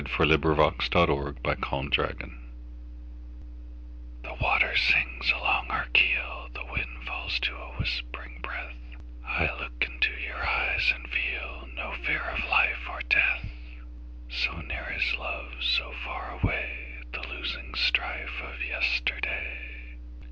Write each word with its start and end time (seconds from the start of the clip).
1900. 0.01 0.01
By 0.01 0.33
SophieJewett 0.33 1.45
1502 1.45 2.01
Armistice 2.01 2.37
THE 4.23 4.33
WATER 4.43 4.75
sings 4.75 5.31
along 5.37 5.67
our 5.69 5.85
keel, 5.93 6.47
The 6.55 6.65
wind 6.73 7.03
falls 7.05 7.39
to 7.41 7.53
a 7.55 7.73
whispering 7.77 8.39
breath;I 8.41 9.47
look 9.59 9.85
into 9.85 10.09
your 10.25 10.43
eyes 10.43 10.91
and 10.95 11.05
feelNo 11.07 12.03
fear 12.03 12.21
of 12.31 12.49
life 12.49 12.89
or 12.89 13.01
death; 13.07 13.45
So 14.27 14.53
near 14.61 14.91
is 14.97 15.15
love, 15.19 15.53
so 15.61 15.91
far 16.03 16.39
awayThe 16.39 17.29
losing 17.37 17.75
strife 17.75 18.41
of 18.41 18.59
yesterday. 18.67 19.99